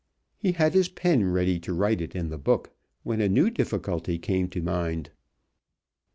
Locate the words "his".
0.73-0.89